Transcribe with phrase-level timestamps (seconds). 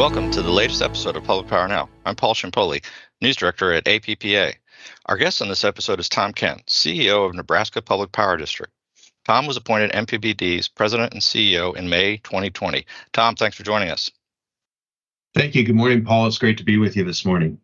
[0.00, 1.90] Welcome to the latest episode of Public Power Now.
[2.06, 2.82] I'm Paul Ciampoli,
[3.20, 4.54] News Director at APPA.
[5.04, 8.72] Our guest on this episode is Tom Kent, CEO of Nebraska Public Power District.
[9.26, 12.86] Tom was appointed NPPD's President and CEO in May 2020.
[13.12, 14.10] Tom, thanks for joining us.
[15.34, 15.64] Thank you.
[15.64, 16.26] Good morning, Paul.
[16.26, 17.60] It's great to be with you this morning.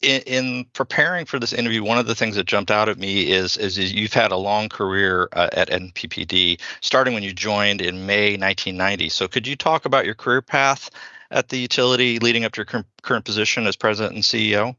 [0.00, 3.30] In, in preparing for this interview, one of the things that jumped out at me
[3.30, 7.82] is, is, is you've had a long career uh, at NPPD, starting when you joined
[7.82, 9.10] in May 1990.
[9.10, 10.88] So, could you talk about your career path
[11.30, 14.76] at the utility leading up to your current position as president and CEO?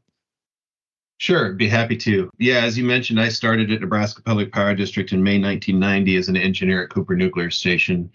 [1.18, 2.30] Sure, be happy to.
[2.38, 6.28] Yeah, as you mentioned, I started at Nebraska Public Power District in May 1990 as
[6.28, 8.12] an engineer at Cooper Nuclear Station,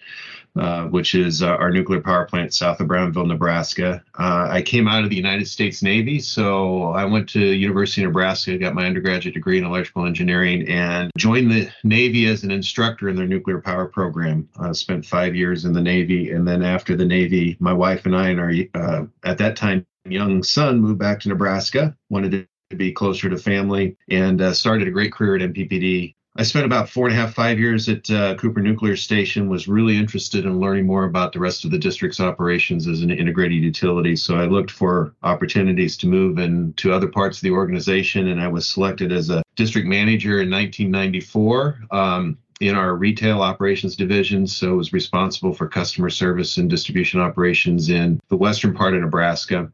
[0.56, 4.04] uh, which is uh, our nuclear power plant south of Brownville, Nebraska.
[4.20, 8.10] Uh, I came out of the United States Navy, so I went to University of
[8.10, 13.10] Nebraska, got my undergraduate degree in electrical engineering, and joined the Navy as an instructor
[13.10, 14.48] in their nuclear power program.
[14.74, 18.30] Spent five years in the Navy, and then after the Navy, my wife and I
[18.30, 21.96] and our uh, at that time young son moved back to Nebraska.
[22.10, 26.16] Wanted to to be closer to family and uh, started a great career at NPPD.
[26.38, 29.68] I spent about four and a half, five years at uh, Cooper Nuclear Station, was
[29.68, 33.62] really interested in learning more about the rest of the district's operations as an integrated
[33.62, 34.16] utility.
[34.16, 38.48] So I looked for opportunities to move into other parts of the organization, and I
[38.48, 41.82] was selected as a district manager in 1994.
[41.92, 47.90] Um, in our retail operations division, so was responsible for customer service and distribution operations
[47.90, 49.72] in the western part of Nebraska.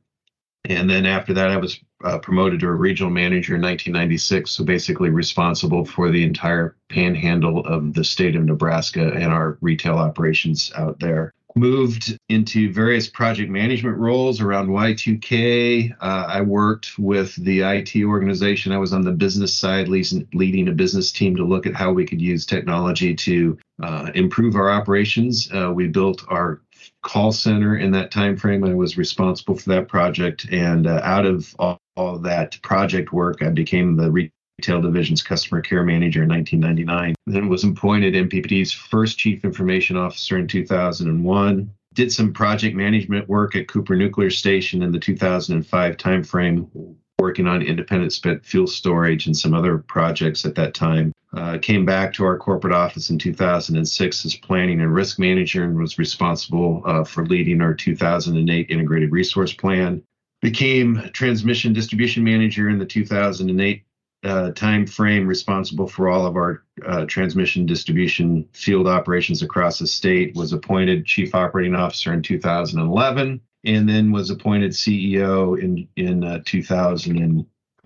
[0.63, 4.51] And then after that, I was uh, promoted to a regional manager in 1996.
[4.51, 9.97] So basically responsible for the entire panhandle of the state of Nebraska and our retail
[9.97, 11.33] operations out there.
[11.55, 15.91] Moved into various project management roles around Y2K.
[15.99, 18.71] Uh, I worked with the IT organization.
[18.71, 22.05] I was on the business side, leading a business team to look at how we
[22.05, 25.49] could use technology to uh, improve our operations.
[25.51, 26.61] Uh, we built our
[27.01, 28.63] call center in that time frame.
[28.63, 33.41] I was responsible for that project, and uh, out of all, all, that project work,
[33.41, 37.15] I became the retail division's customer care manager in 1999.
[37.25, 41.71] Then was appointed NPPD's first chief information officer in 2001.
[41.93, 47.63] Did some project management work at Cooper Nuclear Station in the 2005 timeframe, working on
[47.63, 51.11] independent spent fuel storage and some other projects at that time.
[51.35, 55.77] Uh, came back to our corporate office in 2006 as planning and risk manager and
[55.77, 60.01] was responsible uh, for leading our 2008 integrated resource plan.
[60.41, 63.83] Became transmission distribution manager in the 2008
[64.23, 69.87] uh, time frame, responsible for all of our uh, transmission distribution field operations across the
[69.87, 70.35] state.
[70.35, 76.39] Was appointed chief operating officer in 2011 and then was appointed CEO in in uh,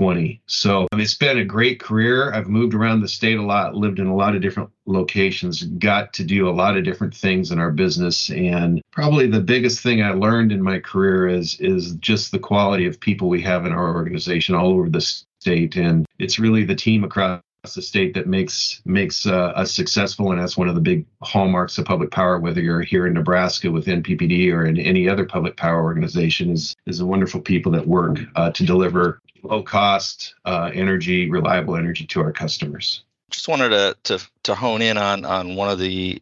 [0.01, 0.41] 2020.
[0.47, 2.33] So it's been a great career.
[2.33, 6.13] I've moved around the state a lot, lived in a lot of different locations, got
[6.13, 10.01] to do a lot of different things in our business, and probably the biggest thing
[10.01, 13.71] I learned in my career is is just the quality of people we have in
[13.71, 17.41] our organization all over the state, and it's really the team across
[17.75, 21.77] the state that makes makes uh, us successful, and that's one of the big hallmarks
[21.77, 22.39] of public power.
[22.39, 26.75] Whether you're here in Nebraska with NPPD or in any other public power organization, is
[26.87, 32.05] is the wonderful people that work uh, to deliver low cost uh, energy, reliable energy
[32.07, 33.03] to our customers.
[33.29, 36.21] Just wanted to to to hone in on on one of the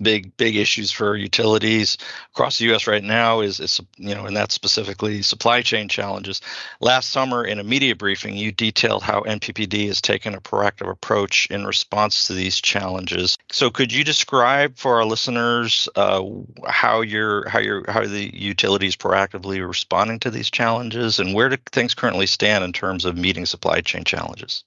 [0.00, 1.98] big big issues for utilities
[2.32, 2.86] across the U.S.
[2.86, 6.40] right now is, is you know, and that's specifically supply chain challenges.
[6.80, 11.46] Last summer, in a media briefing, you detailed how NPPD has taken a proactive approach
[11.50, 13.36] in response to these challenges.
[13.50, 16.22] So, could you describe for our listeners uh,
[16.66, 21.56] how you're how you're how the utilities proactively responding to these challenges, and where do
[21.72, 24.64] things currently stand in terms of meeting supply chain challenges?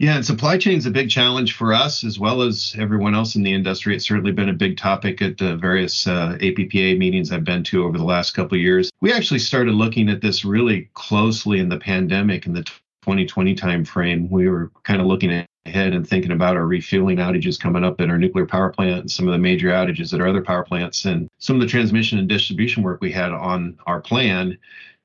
[0.00, 3.36] Yeah, and supply chain is a big challenge for us as well as everyone else
[3.36, 3.94] in the industry.
[3.94, 7.84] It's certainly been a big topic at the various uh, APPA meetings I've been to
[7.84, 8.90] over the last couple of years.
[9.02, 14.30] We actually started looking at this really closely in the pandemic in the 2020 timeframe.
[14.30, 18.08] We were kind of looking ahead and thinking about our refueling outages coming up at
[18.08, 21.04] our nuclear power plant and some of the major outages at our other power plants
[21.04, 24.56] and some of the transmission and distribution work we had on our plan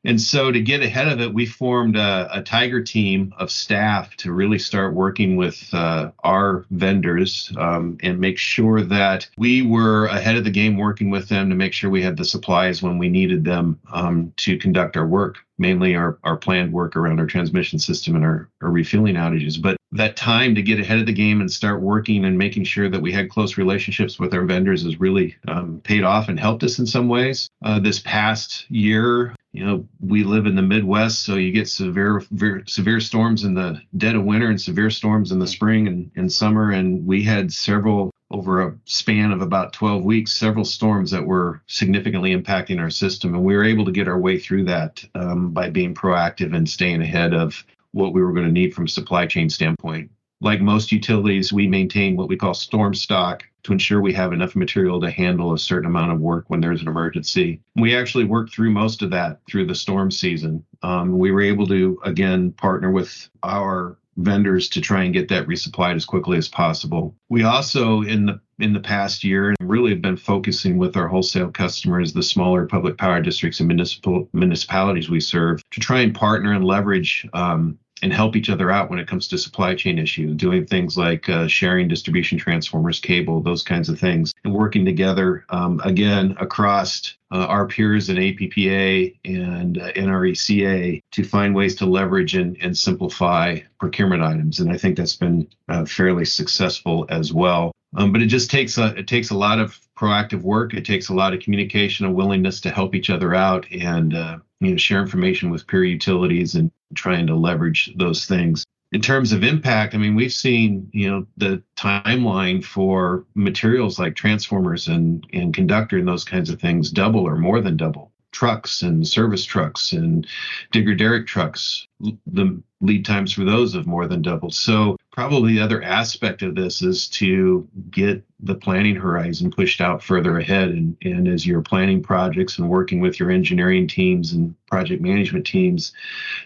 [0.06, 4.16] and so to get ahead of it, we formed a, a Tiger team of staff
[4.18, 10.06] to really start working with uh, our vendors um, and make sure that we were
[10.06, 12.98] ahead of the game working with them to make sure we had the supplies when
[12.98, 17.25] we needed them um, to conduct our work, mainly our, our planned work around our
[17.25, 19.62] transmission system and our, our refueling outages.
[19.62, 22.89] But that time to get ahead of the game and start working and making sure
[22.89, 26.63] that we had close relationships with our vendors has really um, paid off and helped
[26.63, 27.50] us in some ways.
[27.63, 32.19] Uh, this past year, you know, we live in the Midwest, so you get severe,
[32.19, 36.12] severe, severe storms in the dead of winter and severe storms in the spring and,
[36.18, 36.71] and summer.
[36.71, 41.62] And we had several over a span of about 12 weeks several storms that were
[41.68, 43.33] significantly impacting our system.
[43.33, 46.68] And we were able to get our way through that um, by being proactive and
[46.68, 47.63] staying ahead of
[47.95, 50.12] what we were going to need from a supply chain standpoint.
[50.42, 54.56] Like most utilities, we maintain what we call storm stock to ensure we have enough
[54.56, 57.62] material to handle a certain amount of work when there's an emergency.
[57.77, 60.63] We actually worked through most of that through the storm season.
[60.83, 65.47] Um, we were able to, again, partner with our vendors to try and get that
[65.47, 67.15] resupplied as quickly as possible.
[67.30, 71.51] We also in the in the past year really have been focusing with our wholesale
[71.51, 76.53] customers, the smaller public power districts and municipal municipalities we serve, to try and partner
[76.53, 80.36] and leverage um, and help each other out when it comes to supply chain issues,
[80.36, 85.45] doing things like uh, sharing distribution transformers, cable, those kinds of things, and working together
[85.50, 91.86] um, again across uh, our peers in APPA and uh, NRECA to find ways to
[91.86, 94.59] leverage and, and simplify procurement items.
[94.59, 97.71] And I think that's been uh, fairly successful as well.
[97.95, 100.74] Um, but it just takes a it takes a lot of proactive work.
[100.74, 104.38] It takes a lot of communication, a willingness to help each other out, and uh,
[104.59, 108.65] you know share information with peer utilities and trying to leverage those things.
[108.92, 114.15] In terms of impact, I mean, we've seen you know the timeline for materials like
[114.15, 118.81] transformers and and conductor and those kinds of things double or more than double trucks
[118.81, 120.27] and service trucks and
[120.74, 124.53] digger derrick trucks the lead times for those have more than doubled.
[124.53, 130.03] So probably the other aspect of this is to get the planning horizon pushed out
[130.03, 130.69] further ahead.
[130.69, 135.45] And, and as you're planning projects and working with your engineering teams and project management
[135.45, 135.94] teams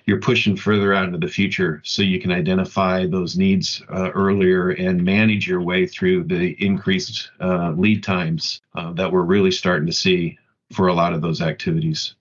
[0.06, 1.82] you're pushing further out into the future.
[1.84, 7.32] So you can identify those needs uh, earlier and manage your way through the increased
[7.40, 10.38] uh, lead times uh, that we're really starting to see
[10.74, 12.16] for a lot of those activities.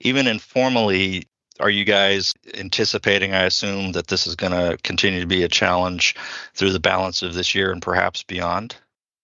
[0.00, 1.24] Even informally,
[1.60, 5.48] are you guys anticipating, I assume, that this is going to continue to be a
[5.48, 6.14] challenge
[6.54, 8.76] through the balance of this year and perhaps beyond?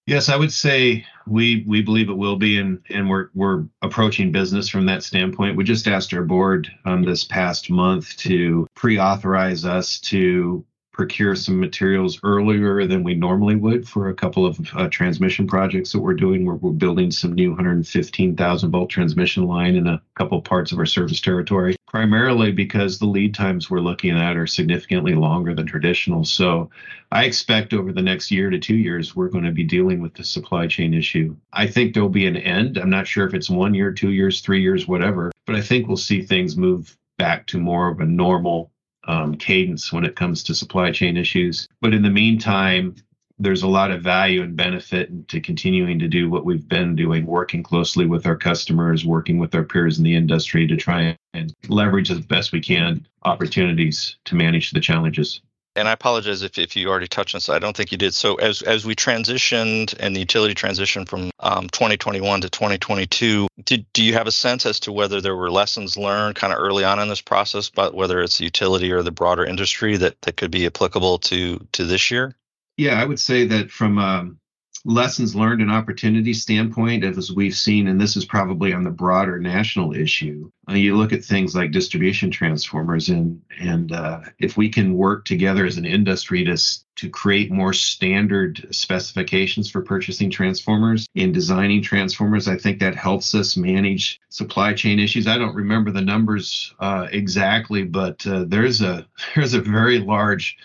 [0.07, 4.33] Yes, I would say we we believe it will be, and and we're we're approaching
[4.33, 5.57] business from that standpoint.
[5.57, 10.65] We just asked our board um, this past month to pre-authorize us to
[10.95, 15.93] procure some materials earlier than we normally would for a couple of uh, transmission projects
[15.93, 16.47] that we're doing.
[16.47, 20.87] We're, we're building some new 115,000 volt transmission line in a couple parts of our
[20.87, 26.25] service territory, primarily because the lead times we're looking at are significantly longer than traditional.
[26.25, 26.71] So
[27.11, 30.15] I expect over the next year to two years, we're going to be dealing with
[30.15, 31.37] the supply chain issue.
[31.53, 32.79] I think there'll be an end.
[32.79, 35.89] I'm not sure if it's one year, two years, three years, whatever, but I think
[35.89, 38.71] we'll see things move back to more of a normal
[39.07, 41.69] um, cadence when it comes to supply chain issues.
[41.81, 42.97] But in the meantime,
[43.39, 47.27] there's a lot of value and benefit to continuing to do what we've been doing,
[47.27, 51.53] working closely with our customers, working with our peers in the industry to try and
[51.69, 55.41] leverage as best we can opportunities to manage the challenges
[55.77, 57.49] and I apologize if, if you already touched on this.
[57.49, 58.15] I don't think you did.
[58.15, 63.87] So as as we transitioned and the utility transitioned from um, 2021 to 2022, did,
[63.93, 66.85] do you have a sense as to whether there were lessons learned kind of early
[66.85, 70.37] on in this process, but whether it's the utility or the broader industry that, that
[70.37, 72.35] could be applicable to to this year?
[72.77, 74.39] Yeah, I would say that from um,
[74.85, 79.39] lessons learned and opportunity standpoint, as we've seen, and this is probably on the broader
[79.39, 84.69] national issue, uh, you look at things like distribution transformers, and and uh, if we
[84.69, 86.57] can work together as an industry to
[86.97, 93.35] to create more standard specifications for purchasing transformers in designing transformers, I think that helps
[93.35, 95.27] us manage supply chain issues.
[95.27, 100.57] I don't remember the numbers uh, exactly, but uh, there's a there's a very large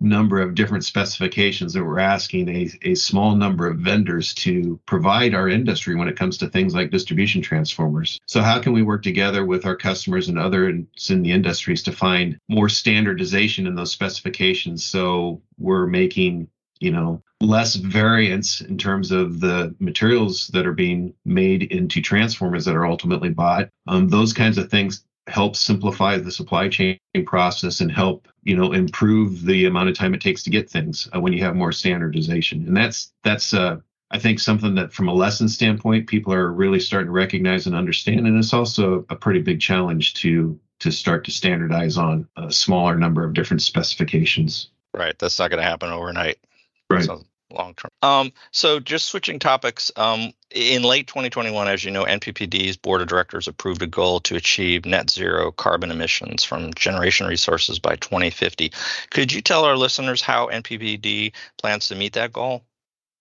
[0.00, 5.34] number of different specifications that we're asking a, a small number of vendors to provide
[5.34, 8.18] our industry when it comes to things like distribution transformers.
[8.26, 11.92] So how can we work together with our customers and others in the industries to
[11.92, 16.48] find more standardization in those specifications so we're making
[16.80, 22.64] you know less variance in terms of the materials that are being made into transformers
[22.64, 27.80] that are ultimately bought um, those kinds of things help simplify the supply chain process
[27.80, 31.20] and help you know improve the amount of time it takes to get things uh,
[31.20, 32.66] when you have more standardization.
[32.66, 33.76] And that's that's uh,
[34.10, 37.76] i think something that from a lesson standpoint people are really starting to recognize and
[37.76, 38.26] understand.
[38.26, 42.96] And it's also a pretty big challenge to to start to standardize on a smaller
[42.96, 44.70] number of different specifications.
[44.94, 45.16] Right.
[45.18, 46.38] That's not going to happen overnight.
[46.88, 47.04] Right.
[47.04, 47.90] So long term.
[48.02, 53.08] Um, so just switching topics, um, in late 2021, as you know, NPPD's board of
[53.08, 58.72] directors approved a goal to achieve net zero carbon emissions from generation resources by 2050.
[59.10, 62.64] Could you tell our listeners how NPPD plans to meet that goal?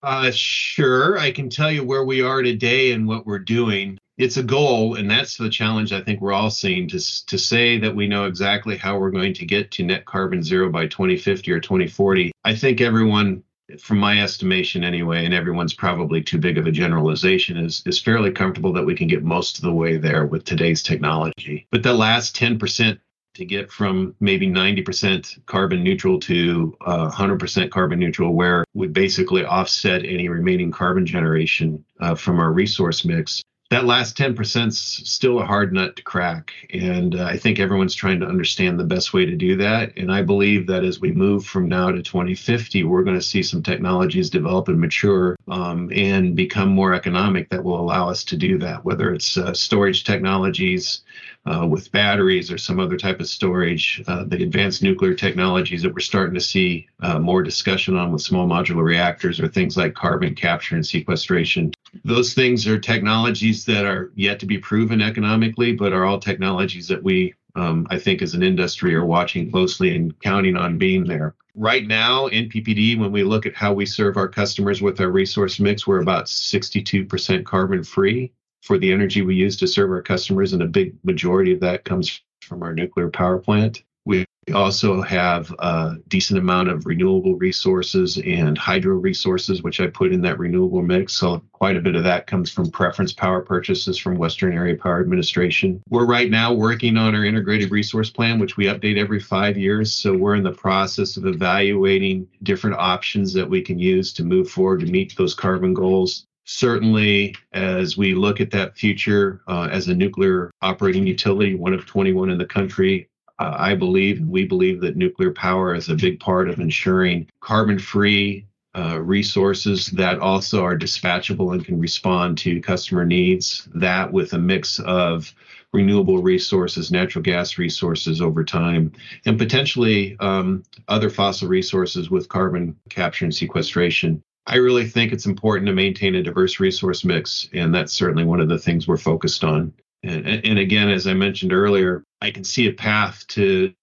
[0.02, 1.18] Uh, sure.
[1.18, 3.98] I can tell you where we are today and what we're doing.
[4.18, 7.78] It's a goal, and that's the challenge I think we're all seeing to, to say
[7.80, 11.52] that we know exactly how we're going to get to net carbon zero by 2050
[11.52, 12.32] or 2040.
[12.44, 13.44] I think everyone
[13.78, 18.32] from my estimation anyway, and everyone's probably too big of a generalization, is is fairly
[18.32, 21.68] comfortable that we can get most of the way there with today's technology.
[21.72, 23.00] But the last 10%
[23.36, 29.46] to get from maybe 90% carbon neutral to uh, 100% carbon neutral, where we basically
[29.46, 35.40] offset any remaining carbon generation uh, from our resource mix, that last 10% is still
[35.40, 36.52] a hard nut to crack.
[36.74, 39.96] And uh, I think everyone's trying to understand the best way to do that.
[39.96, 43.44] And I believe that as we move from now to 2050, we're going to see
[43.44, 48.38] some technologies develop and mature um, and become more economic that will allow us to
[48.38, 51.02] do that, whether it's uh, storage technologies.
[51.50, 55.92] Uh, with batteries or some other type of storage, uh, the advanced nuclear technologies that
[55.92, 59.96] we're starting to see uh, more discussion on with small modular reactors or things like
[59.96, 61.72] carbon capture and sequestration
[62.06, 66.88] those things are technologies that are yet to be proven economically, but are all technologies
[66.88, 71.06] that we, um, I think, as an industry, are watching closely and counting on being
[71.06, 71.36] there.
[71.56, 75.60] Right now, NPPD, when we look at how we serve our customers with our resource
[75.60, 80.54] mix, we're about 62% carbon free for the energy we use to serve our customers,
[80.54, 83.84] and a big majority of that comes from our nuclear power plant.
[84.06, 90.12] We also have a decent amount of renewable resources and hydro resources, which I put
[90.12, 91.14] in that renewable mix.
[91.14, 95.02] So quite a bit of that comes from preference power purchases from Western Area Power
[95.02, 95.84] Administration.
[95.90, 99.94] We're right now working on our integrated resource plan, which we update every five years.
[99.94, 104.50] So we're in the process of evaluating different options that we can use to move
[104.50, 109.88] forward to meet those carbon goals certainly as we look at that future uh, as
[109.88, 114.82] a nuclear operating utility, one of 21 in the country, uh, I believe, we believe
[114.82, 120.64] that nuclear power is a big part of ensuring carbon free uh, resources that also
[120.64, 123.68] are dispatchable and can respond to customer needs.
[123.76, 125.32] That with a mix of
[125.72, 128.92] renewable resources, natural gas resources over time,
[129.26, 134.24] and potentially um, other fossil resources with carbon capture and sequestration.
[134.50, 138.40] I really think it's important to maintain a diverse resource mix, and that's certainly one
[138.40, 139.72] of the things we're focused on.
[140.02, 143.74] And, and again, as I mentioned earlier, I can see a path to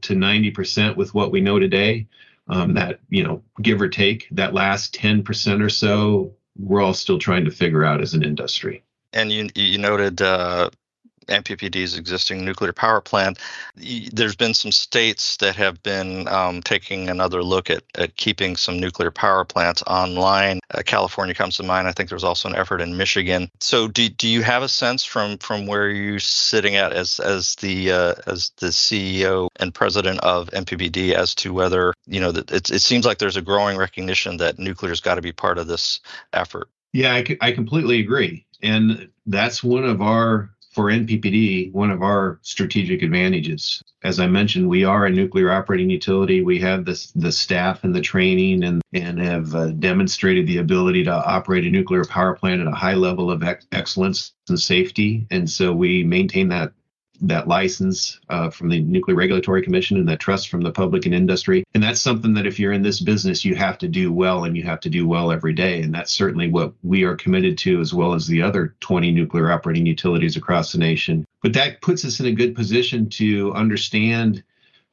[0.00, 2.06] to 90% with what we know today.
[2.46, 7.18] Um, that you know, give or take, that last 10% or so, we're all still
[7.18, 8.82] trying to figure out as an industry.
[9.14, 10.70] And you you noted uh,
[11.26, 13.38] NPPD's existing nuclear power plant.
[13.76, 18.78] There's been some states that have been um, taking another look at, at keeping some
[18.78, 20.60] nuclear power plants online.
[20.72, 21.88] Uh, California comes to mind.
[21.88, 23.50] I think there's also an effort in Michigan.
[23.60, 27.54] So, do, do you have a sense from from where you're sitting at as as
[27.56, 32.50] the uh, as the CEO and president of NPPD as to whether you know that
[32.50, 35.66] it, it seems like there's a growing recognition that nuclear's got to be part of
[35.66, 36.00] this
[36.32, 36.68] effort.
[36.92, 38.46] Yeah, I, I completely agree.
[38.62, 43.80] And that's one of our for NPPD, one of our strategic advantages.
[44.02, 46.42] As I mentioned, we are a nuclear operating utility.
[46.42, 51.04] We have the, the staff and the training and, and have uh, demonstrated the ability
[51.04, 55.26] to operate a nuclear power plant at a high level of ex- excellence and safety.
[55.30, 56.72] And so we maintain that
[57.20, 61.14] that license uh, from the Nuclear Regulatory Commission and that trust from the public and
[61.14, 61.64] industry.
[61.74, 64.56] And that's something that if you're in this business, you have to do well and
[64.56, 65.82] you have to do well every day.
[65.82, 69.50] And that's certainly what we are committed to, as well as the other 20 nuclear
[69.50, 71.26] operating utilities across the nation.
[71.42, 74.42] But that puts us in a good position to understand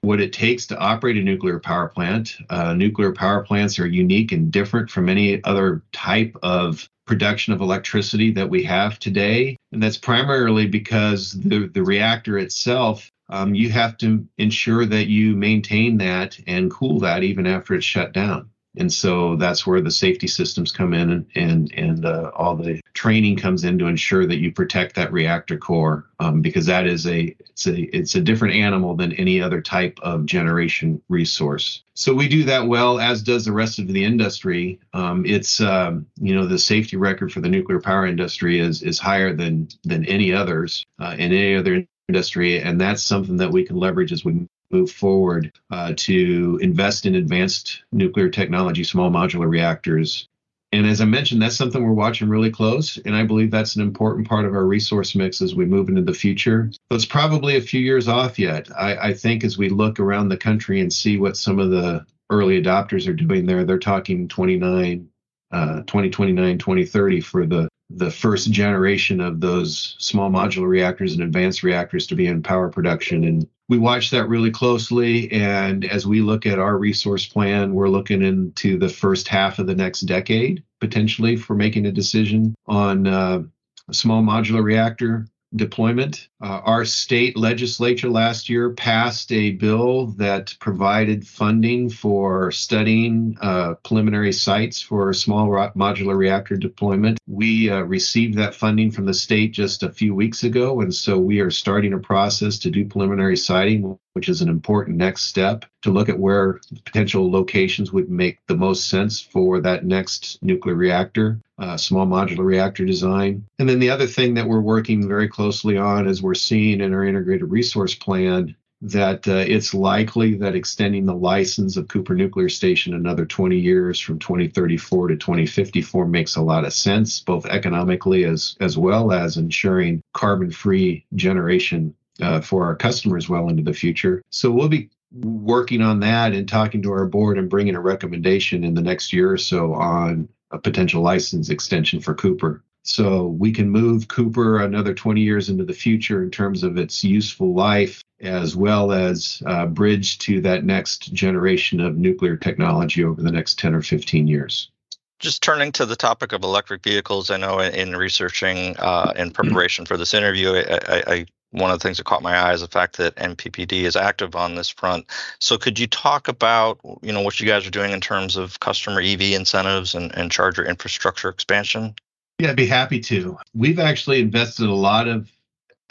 [0.01, 2.35] what it takes to operate a nuclear power plant.
[2.49, 7.61] Uh, nuclear power plants are unique and different from any other type of production of
[7.61, 9.57] electricity that we have today.
[9.71, 15.35] And that's primarily because the, the reactor itself, um, you have to ensure that you
[15.35, 19.91] maintain that and cool that even after it's shut down and so that's where the
[19.91, 24.25] safety systems come in and and, and uh, all the training comes in to ensure
[24.25, 28.21] that you protect that reactor core um, because that is a it's a it's a
[28.21, 31.83] different animal than any other type of generation resource.
[31.93, 34.79] So we do that well as does the rest of the industry.
[34.93, 38.99] Um, it's um, you know the safety record for the nuclear power industry is is
[38.99, 43.63] higher than than any others uh, in any other industry and that's something that we
[43.63, 49.49] can leverage as we move forward uh, to invest in advanced nuclear technology, small modular
[49.49, 50.27] reactors.
[50.73, 52.97] And as I mentioned, that's something we're watching really close.
[52.97, 56.01] And I believe that's an important part of our resource mix as we move into
[56.01, 56.71] the future.
[56.89, 58.69] But it's probably a few years off yet.
[58.77, 62.05] I, I think as we look around the country and see what some of the
[62.29, 65.09] early adopters are doing there, they're talking 29,
[65.51, 71.63] uh, 2029, 2030 for the the first generation of those small modular reactors and advanced
[71.63, 73.23] reactors to be in power production.
[73.23, 75.31] And we watch that really closely.
[75.31, 79.67] And as we look at our resource plan, we're looking into the first half of
[79.67, 83.43] the next decade potentially for making a decision on uh,
[83.87, 85.27] a small modular reactor.
[85.55, 86.29] deployment.
[86.41, 93.75] Uh, our state legislature last year passed a bill that provided funding for studying uh,
[93.83, 97.19] preliminary sites for small modular reactor deployment.
[97.27, 101.19] We uh, received that funding from the state just a few weeks ago, and so
[101.19, 105.65] we are starting a process to do preliminary siting, which is an important next step
[105.83, 110.75] to look at where potential locations would make the most sense for that next nuclear
[110.75, 113.45] reactor uh, small modular reactor design.
[113.59, 116.93] And then the other thing that we're working very closely on is we're seeing in
[116.93, 122.49] our integrated resource plan that uh, it's likely that extending the license of Cooper Nuclear
[122.49, 128.25] Station another 20 years from 2034 to 2054 makes a lot of sense, both economically
[128.25, 134.23] as as well as ensuring carbon-free generation uh, for our customers well into the future.
[134.31, 138.63] So we'll be working on that and talking to our board and bringing a recommendation
[138.63, 142.63] in the next year or so on a potential license extension for Cooper.
[142.83, 147.03] So we can move Cooper another 20 years into the future in terms of its
[147.03, 153.21] useful life, as well as uh, bridge to that next generation of nuclear technology over
[153.21, 154.71] the next 10 or 15 years.
[155.19, 159.85] Just turning to the topic of electric vehicles, I know in researching uh, in preparation
[159.85, 162.61] for this interview, I, I, I one of the things that caught my eye is
[162.61, 165.05] the fact that NPPD is active on this front.
[165.39, 168.59] So could you talk about you know what you guys are doing in terms of
[168.59, 171.93] customer EV incentives and, and charger infrastructure expansion?
[172.41, 173.37] Yeah, I'd be happy to.
[173.53, 175.31] We've actually invested a lot of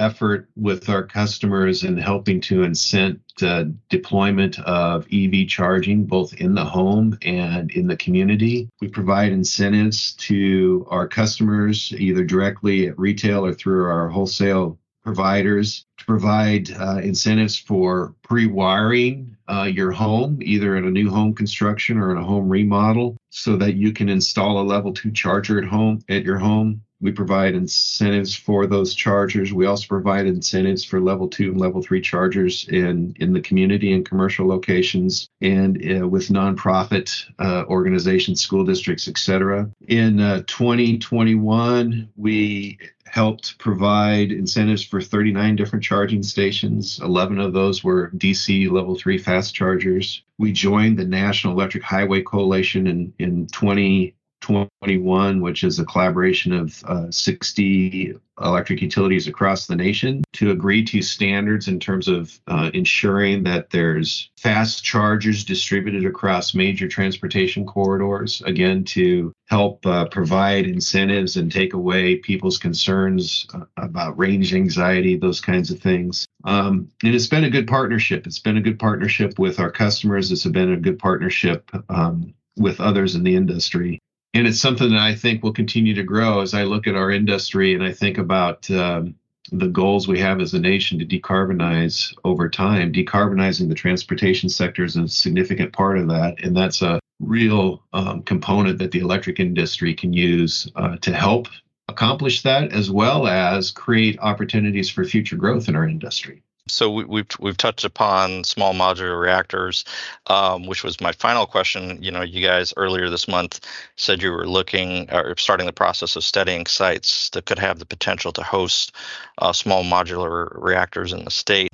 [0.00, 6.57] effort with our customers in helping to incent uh, deployment of EV charging both in
[6.57, 8.69] the home and in the community.
[8.80, 15.85] We provide incentives to our customers either directly at retail or through our wholesale providers
[15.99, 21.99] to provide uh, incentives for pre-wiring uh, your home, either in a new home construction
[21.99, 25.64] or in a home remodel, so that you can install a level two charger at
[25.64, 29.52] home at your home we provide incentives for those chargers.
[29.52, 33.92] We also provide incentives for level two and level three chargers in, in the community
[33.92, 39.71] and commercial locations and uh, with nonprofit uh, organizations, school districts, etc.
[39.88, 42.78] In uh, 2021, we
[43.11, 47.01] helped provide incentives for 39 different charging stations.
[47.03, 50.23] 11 of those were DC level 3 fast chargers.
[50.38, 56.53] We joined the National Electric Highway Coalition in, in 20 21, which is a collaboration
[56.53, 62.40] of uh, 60 electric utilities across the nation to agree to standards in terms of
[62.46, 70.07] uh, ensuring that there's fast chargers distributed across major transportation corridors, again, to help uh,
[70.07, 76.26] provide incentives and take away people's concerns uh, about range anxiety, those kinds of things.
[76.44, 78.26] Um, and it's been a good partnership.
[78.26, 80.33] It's been a good partnership with our customers.
[80.33, 84.00] It's been a good partnership um, with others in the industry
[84.35, 87.11] and it's something that I think will continue to grow as I look at our
[87.11, 89.16] industry and I think about um,
[89.51, 92.93] the goals we have as a nation to decarbonize over time.
[92.93, 98.23] Decarbonizing the transportation sector is a significant part of that, and that's a real um,
[98.23, 101.49] component that the electric industry can use uh, to help
[101.88, 107.02] accomplish that, as well as create opportunities for future growth in our industry so we,
[107.02, 109.85] have we've, we've touched upon small modular reactors,
[110.26, 112.02] um, which was my final question.
[112.02, 113.61] You know, you guys earlier this month
[113.96, 117.87] said you were looking or starting the process of studying sites that could have the
[117.87, 118.92] potential to host
[119.38, 121.70] uh, small modular reactors in the state.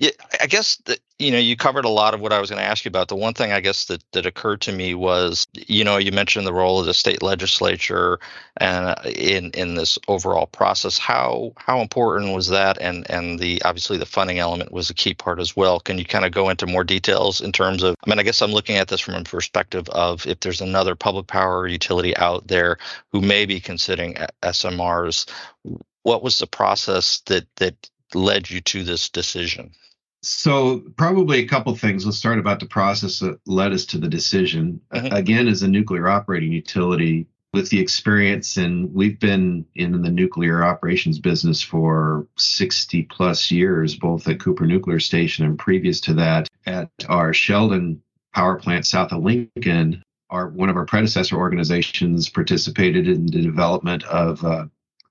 [0.00, 2.62] Yeah, I guess that you know you covered a lot of what I was going
[2.62, 3.08] to ask you about.
[3.08, 6.46] The one thing I guess that that occurred to me was you know you mentioned
[6.46, 8.18] the role of the state legislature
[8.56, 10.96] and uh, in in this overall process.
[10.96, 12.78] How how important was that?
[12.80, 15.80] And and the obviously the funding element was a key part as well.
[15.80, 17.94] Can you kind of go into more details in terms of?
[18.02, 20.94] I mean, I guess I'm looking at this from a perspective of if there's another
[20.94, 22.78] public power utility out there
[23.12, 25.28] who may be considering SMRs.
[26.04, 29.72] What was the process that that led you to this decision?
[30.22, 32.04] So, probably a couple things.
[32.04, 34.80] Let's start about the process that led us to the decision.
[34.92, 35.14] Mm-hmm.
[35.14, 40.64] Again, as a nuclear operating utility, with the experience, and we've been in the nuclear
[40.64, 46.48] operations business for 60 plus years, both at Cooper Nuclear Station and previous to that
[46.66, 48.02] at our Sheldon
[48.32, 50.02] power plant south of Lincoln.
[50.30, 54.66] Our one of our predecessor organizations participated in the development of uh,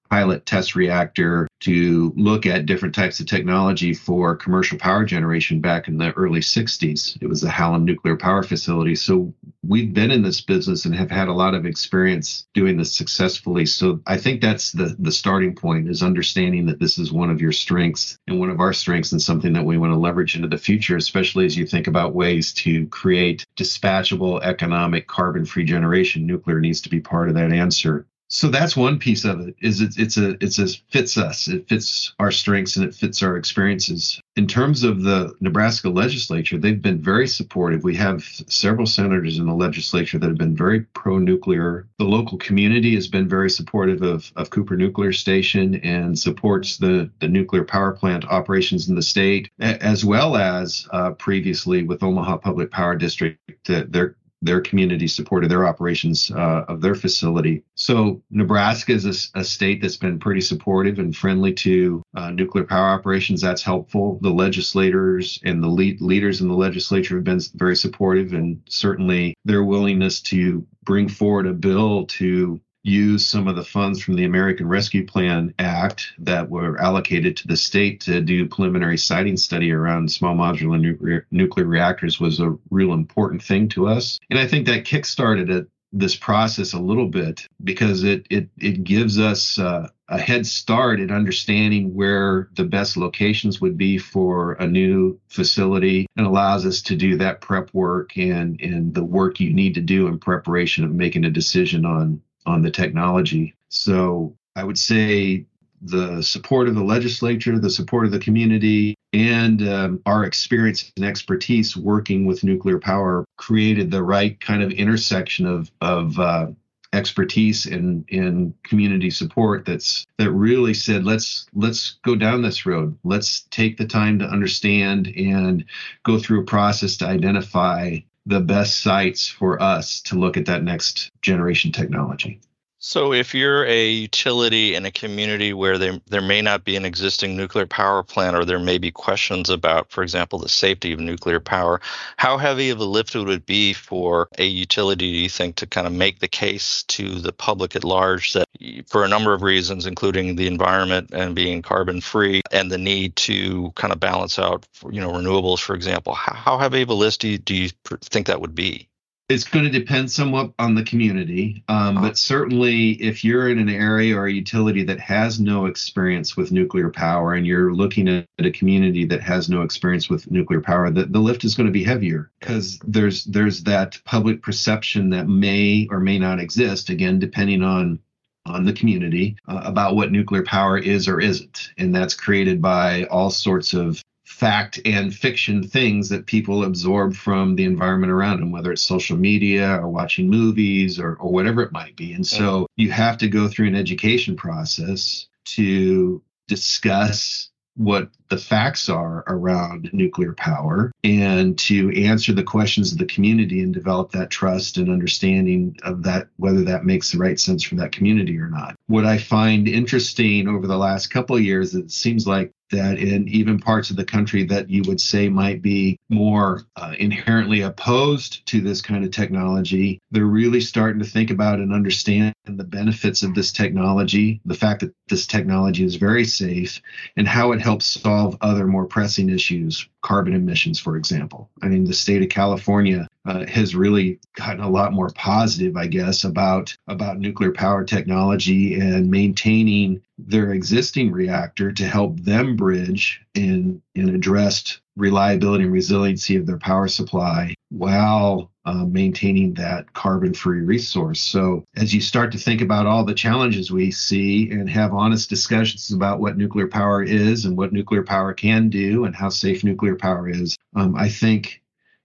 [0.09, 5.87] pilot test reactor to look at different types of technology for commercial power generation back
[5.87, 7.17] in the early 60s.
[7.21, 8.95] It was the Hallam Nuclear Power Facility.
[8.95, 12.95] So we've been in this business and have had a lot of experience doing this
[12.95, 13.65] successfully.
[13.65, 17.41] So I think that's the the starting point is understanding that this is one of
[17.41, 20.47] your strengths and one of our strengths and something that we want to leverage into
[20.47, 26.25] the future, especially as you think about ways to create dispatchable economic carbon-free generation.
[26.25, 28.05] Nuclear needs to be part of that answer.
[28.31, 29.55] So that's one piece of it.
[29.59, 31.47] Is it's it's a it's a fits us.
[31.47, 34.21] It fits our strengths and it fits our experiences.
[34.35, 37.83] In terms of the Nebraska legislature, they've been very supportive.
[37.83, 41.87] We have several senators in the legislature that have been very pro-nuclear.
[41.97, 47.09] The local community has been very supportive of, of Cooper Nuclear Station and supports the,
[47.19, 52.37] the nuclear power plant operations in the state, as well as uh, previously with Omaha
[52.37, 53.37] Public Power District.
[53.65, 57.63] That their their community supported their operations uh, of their facility.
[57.75, 62.63] So Nebraska is a, a, state that's been pretty supportive and friendly to uh, nuclear
[62.63, 63.41] power operations.
[63.41, 64.19] That's helpful.
[64.21, 69.35] The legislators and the lead, leaders in the legislature have been very supportive, and certainly
[69.43, 74.25] their willingness to bring forward a bill to use some of the funds from the
[74.25, 79.71] American Rescue Plan Act that were allocated to the state to do preliminary siting study
[79.71, 84.19] around small modular nuclear, nuclear reactors was a real important thing to us.
[84.29, 88.83] And I think that kickstarted it, this process a little bit because it it it
[88.83, 94.53] gives us uh, a head start in understanding where the best locations would be for
[94.53, 99.39] a new facility and allows us to do that prep work and and the work
[99.39, 103.55] you need to do in preparation of making a decision on on the technology.
[103.69, 105.45] So I would say
[105.81, 111.05] the support of the legislature, the support of the community, and um, our experience and
[111.05, 116.47] expertise working with nuclear power created the right kind of intersection of of uh,
[116.93, 122.97] expertise and in community support that's that really said let's let's go down this road
[123.03, 125.63] let's take the time to understand and
[126.03, 127.95] go through a process to identify
[128.29, 132.39] the best sites for us to look at that next generation technology.
[132.81, 136.85] So, if you're a utility in a community where there, there may not be an
[136.85, 140.99] existing nuclear power plant, or there may be questions about, for example, the safety of
[141.01, 141.81] nuclear power,
[142.15, 145.67] how heavy of a lift would it be for a utility, do you think, to
[145.67, 148.47] kind of make the case to the public at large that,
[148.87, 153.13] for a number of reasons, including the environment and being carbon free and the need
[153.17, 157.19] to kind of balance out, you know, renewables, for example, how, heavy of a list
[157.19, 157.69] do you, do you
[158.03, 158.88] think that would be?
[159.29, 163.69] It's going to depend somewhat on the community, um, but certainly if you're in an
[163.69, 168.25] area or a utility that has no experience with nuclear power and you're looking at
[168.39, 171.71] a community that has no experience with nuclear power, the, the lift is going to
[171.71, 176.89] be heavier because there's there's that public perception that may or may not exist.
[176.89, 177.99] Again, depending on
[178.45, 181.69] on the community uh, about what nuclear power is or isn't.
[181.77, 184.01] And that's created by all sorts of
[184.39, 189.17] fact and fiction things that people absorb from the environment around them, whether it's social
[189.17, 192.13] media or watching movies or, or whatever it might be.
[192.13, 198.89] And so you have to go through an education process to discuss what the facts
[198.89, 204.29] are around nuclear power and to answer the questions of the community and develop that
[204.29, 208.49] trust and understanding of that whether that makes the right sense for that community or
[208.49, 212.97] not what i find interesting over the last couple of years it seems like that
[212.97, 217.61] in even parts of the country that you would say might be more uh, inherently
[217.61, 222.63] opposed to this kind of technology, they're really starting to think about and understand the
[222.63, 226.81] benefits of this technology, the fact that this technology is very safe,
[227.17, 231.49] and how it helps solve other more pressing issues, carbon emissions, for example.
[231.61, 235.85] I mean, the state of California uh, has really gotten a lot more positive, I
[235.85, 243.21] guess, about about nuclear power technology and maintaining their existing reactor to help them bridge
[243.35, 250.33] and, and address reliability and resiliency of their power supply while uh, maintaining that carbon
[250.33, 251.21] free resource.
[251.21, 255.29] So, as you start to think about all the challenges we see and have honest
[255.29, 259.63] discussions about what nuclear power is and what nuclear power can do and how safe
[259.63, 261.61] nuclear power is, um, I think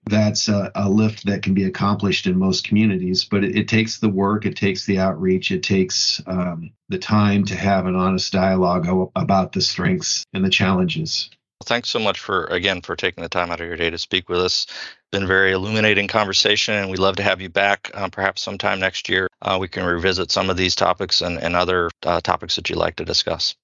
[0.07, 3.25] that's a, a, lift that can be accomplished in most communities.
[3.25, 7.45] But it, it takes the work, it takes the outreach, it takes um, the time
[7.47, 8.87] to have an honest dialogue
[9.17, 11.31] about the strengths and the challenges.
[11.65, 14.29] thanks so much for again for taking the time out of your day to speak
[14.29, 14.67] with us.
[15.11, 17.91] Been very illuminating conversation, and we'd love to have you back.
[17.95, 21.57] Um, perhaps sometime next year, uh, we can revisit some of these topics and, and
[21.57, 23.55] other uh, topics that you'd like to discuss.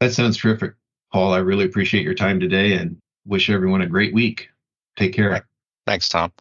[0.00, 0.74] That sounds terrific,
[1.12, 1.32] Paul.
[1.32, 2.96] I really appreciate your time today, and
[3.26, 4.48] wish everyone a great week.
[4.96, 5.46] Take care.
[5.86, 6.32] Thanks, Tom.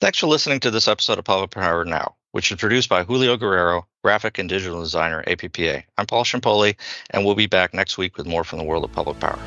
[0.00, 3.36] Thanks for listening to this episode of Public Power Now, which is produced by Julio
[3.36, 5.82] Guerrero, graphic and digital designer, APPA.
[5.98, 6.76] I'm Paul Ciampoli,
[7.10, 9.38] and we'll be back next week with more from the world of public power.